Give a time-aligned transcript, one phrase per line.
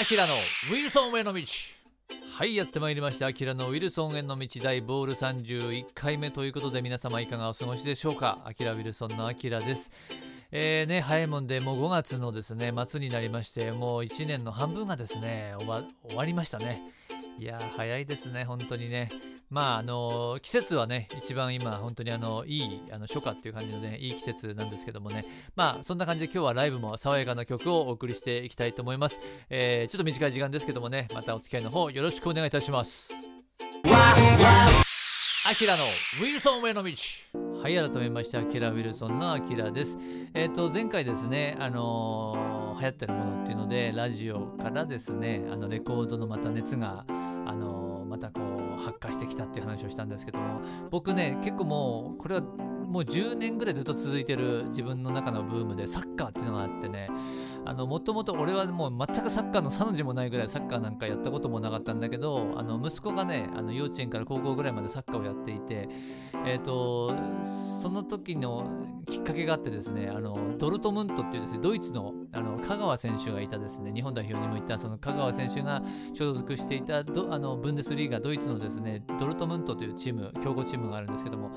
[0.00, 1.42] アキラのウィルソンへの道。
[2.30, 3.26] はいやってまいりました。
[3.26, 8.38] アキラのウィルソンへの道大ボール31回目ということで皆様いかがお過ごしでしょうか。
[8.44, 9.90] アキラウィルソンのアキラです。
[10.50, 16.80] えーね、早いもんでもう5月のですね末になりましてもう1年の半分がですね終わ終わりましたね。
[17.38, 19.10] いや早いですね本当にね。
[19.50, 25.24] まああの季節はね一番今本当にあのいいあの初夏っていう感じのねいい季節なんですけどもね。
[25.54, 33.14] まあそんな感じで今日はライブも爽やかな曲をお送りしていきたいと思います、えーちょっと短い時間ですけどもねまたお付き合いの方よろしくお願いいたします。
[35.50, 36.92] アキラのウィルソンへの道
[37.62, 39.96] はい改めましてアキラ・ウィルソンのアキラです。
[40.34, 47.04] えっ、と前回ですねあのー流行ってるものっていうのでラジオからですねあのレコードのまた熱が
[47.48, 48.40] あのまたこ
[48.78, 57.08] う発火してきたっていう話をしたんですけども僕ね結構もうこれはもう10年ぐらいずっと続いてる自分の中のブームでサッカーっていうのがあってね
[57.68, 65.86] あのもともと俺はもう全くサッカーの3字もないぐらいサッカーなんかやったこともなかったんだけどあの息子がねあの幼稚園から高校ぐらいまでサッカーをやっていて
[66.46, 67.14] えっ、と
[67.82, 75.82] その時のきっかけがあってですねあのドルトムントっていうですねドイツのあの香川選手がいたですね日本代表にもいたその香川選手が
[76.14, 81.50] 所属していたドあのブンデスリーガドイツのですねドルトムントというチーム強豪チームがあるんですけども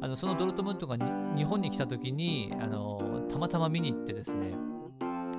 [0.00, 0.96] あのそのドルトムントが
[1.36, 4.54] 日本に来た時にあのたまたま見に行ってですね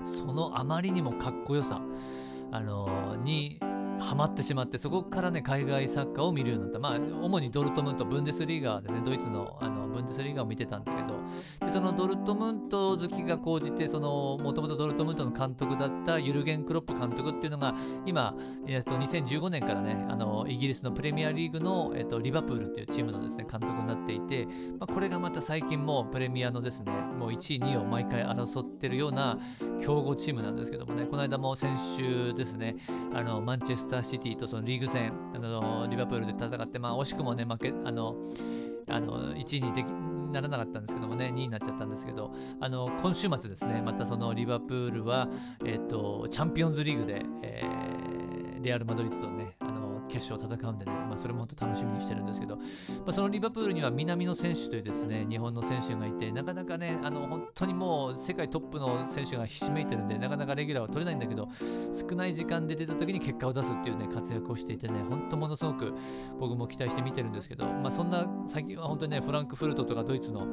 [0.03, 1.81] そのあまりにもかっこよさ
[2.51, 3.59] あのに
[4.01, 6.79] ハマってしまってそこからね海外サッカーを見るようになった。
[6.79, 9.01] まあ主にドルトムントブンデスリーガですね。
[9.05, 11.21] ドイツのあのブンデスリーガを見てたんだけど。
[11.65, 18.35] でそのドルトムント好きが高じてそのもともとドルトムントの監督だったユルゲン・クロップ監督っていうのが今、
[18.67, 24.47] えっと2015年からねあのイギリスのプレミアリーグの、えっとリバプールっていうチームのですね監督になっていて、
[24.79, 29.37] まあ、これがまた最近もうプレミアのですねもう1位2位を毎回争ってるような
[29.79, 31.05] 強豪チームなんですけどもね。
[31.05, 32.77] この間も先週ですね
[33.13, 38.15] あのマンチェスターターシティとそのリーグ戦あのリバプールで戦って、まあ、惜しくもね負けあの
[38.87, 45.27] あの1位にできならなかったんですけどもね2位になっちゃったんですけどあの今週末ですねまたそのリバプールは、
[45.65, 47.91] えっとチャンピオンズリーグで、えー
[48.61, 52.63] レアル・マドリードとねあの決勝を戦うんでね、まあ、それも本当楽しみにしてるんですけど、ま
[53.07, 57.40] あ、そのリバプールには南野選手というですね日本の選手がいてなかなかねあの
[58.17, 61.49] 世界トップの選手がひしめいてるんでなかなかレギュラーは取れないんだけど
[61.93, 65.93] 少ない時間で出た時に結果を出すっていうね活躍をしていてね本当ものすごく
[66.39, 70.47] 僕も期待して見てるんですけど、まあ、そんな最近は本当にねフランクフルトとかドイツの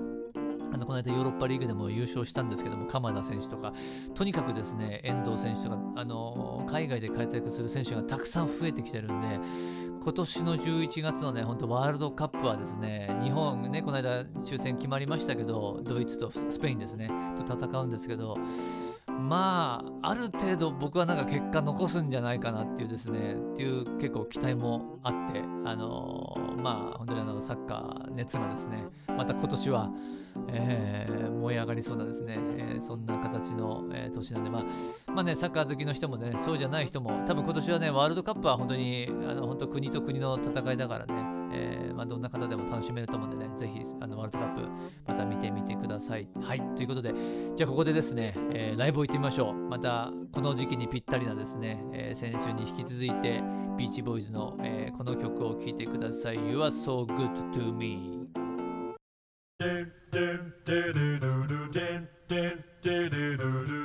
[0.70, 3.72] あのこの間ヨーロッパリーグでも優勝したんですけども鎌田選手とか
[4.14, 9.40] とにかくですね遠藤選手とか、あの海外で活躍する選手がたくさん増えてきてるんで
[10.08, 17.10] 今年の11月のね本当ワールドカップはですね日本ねこの間抽選決まりましたけどドイツとスペインですね
[17.46, 18.38] と戦うんですけど
[19.18, 29.90] まあある程度僕はなんか結果残すんじゃないかなっていうですねっていう結構期待もあってあのまあ本当にあのサッカー熱がですねまた今年は、
[30.48, 34.64] えー燃え上がりそうなですね、えーそんな形の、え年なんでまあ
[35.12, 41.37] まあねサッカー好きの人もねそうじゃない人も多分今年はねワールドカップは本当にあの本当国と国の戦いだからね、
[41.98, 44.68] まあ、どんな方でも楽しめると思うんでねぜひあのワールドカップ
[45.08, 46.28] また見てみてください。
[46.40, 47.12] はいということで
[47.56, 49.54] じゃあここでですね、えーライブを行ってみましょう。
[49.54, 53.42] またこの時期にぴったりなですね、えー先週に引き続いて
[53.76, 56.36] ビーチボーイズの、えーこの曲を聴いてください。
[56.36, 58.28] You are so good to me.
[62.80, 63.77] Your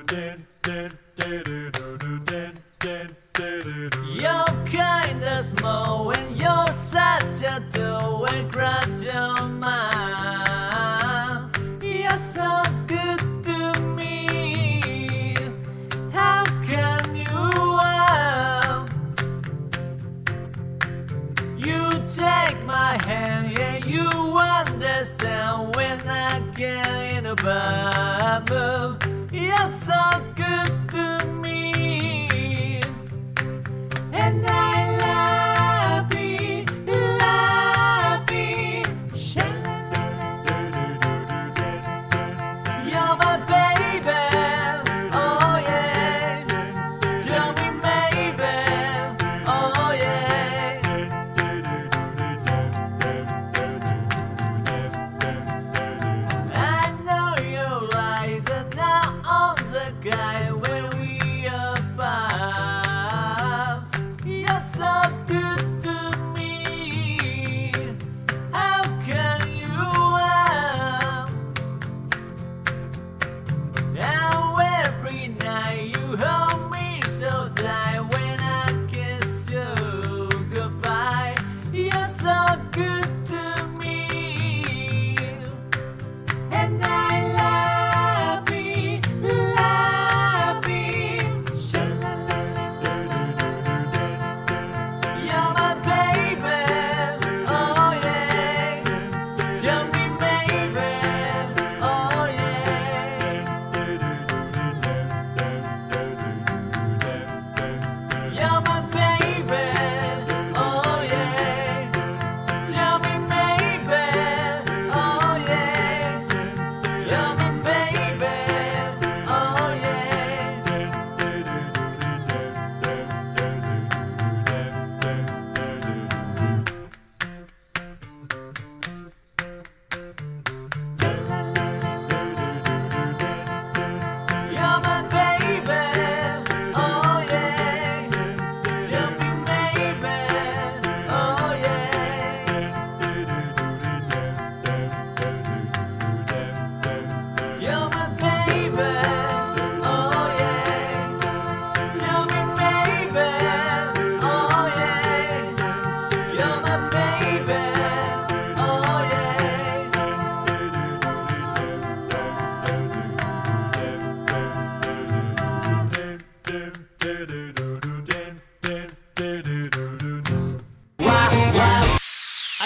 [27.46, 28.98] above.
[29.32, 29.88] Yes,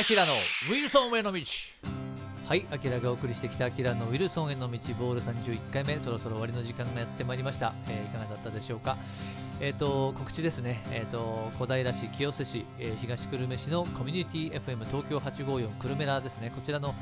[0.08, 1.42] キラのウィルソンへの道。
[2.48, 8.96] はい、アキラがお送りしてきたアキラのウィルソンへの道ボール31回目そろそろ終わりの時間がやってまいりました、えーいかがだったでしょうか？
[9.60, 10.82] えっ、と告知ですね。
[10.92, 16.54] えっ、と小平市清瀬市、えー東久留米市のコミュニティ FM 東京854久留米ラですね。
[16.56, 16.96] こちらの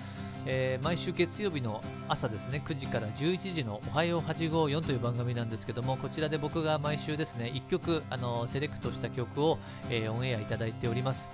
[0.48, 2.64] えー毎週月曜日の朝ですね。
[2.66, 9.60] 9時から11時の「おはよう854」という番組なんですけどもこちらで僕が毎週ですね1曲あのセレクトした曲を、
[9.92, 11.30] えーオンエアいただいております。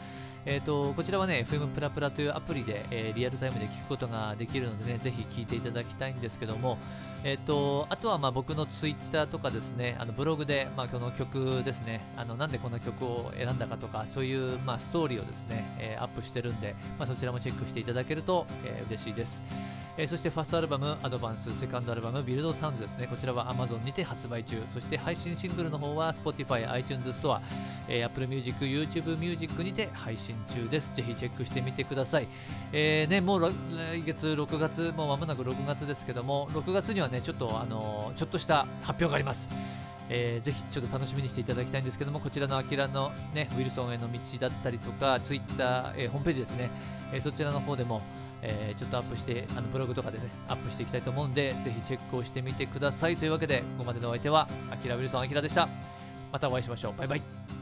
[0.45, 6.77] えー、とこちらはね FM プラプラというアプリで、えーリアルタイムで聞くことができるのでねぜひ聞いていただきたいんですけども
[7.23, 19.41] えー、とあとはまあ僕のツイッターとかですねあのブログで、まあ、この曲ですねあのなんでこの曲を選んだかとかそういう、まあ、ストーリーをですね、えーアップしてるんで、まあ、そちらもチェックしていただけると、えー嬉しいです、
[19.97, 23.07] えーそしてファーストアルバムアドバンスセカンドアルバムビルドサウンズですね。
[23.07, 24.61] こちらは Amazon にて発売中。
[24.73, 27.41] そして配信シングルの方は Spotify、iTunes ストア、
[27.87, 30.93] えー Apple Music、YouTube Music にて配信中です。
[30.95, 32.27] ぜひチェックしてみてください。
[32.71, 39.49] えーね、もう来月6月、もう間もなく6月ですけども、6月にはね、ちょっと、あのちょっとした発表があります。
[40.09, 46.69] えーぜひちょっと楽しみにしていただきたいんですけども、こちらのアキラの、ね、ウィルソンへの道だったりとか、ツイッター、えーホームページですね、
[47.13, 48.01] えーそちらの方でも、
[48.41, 53.17] えーちょっとアップして、あのブログとかでね、アップしていきたいと思うんで、ぜひチェックをしてみてください。
[53.17, 55.67] というわけで、ここまでのお相手は、アキラウィルソンアキラでした。
[56.31, 56.93] またお会いしましょう。
[56.97, 57.60] バイバイ。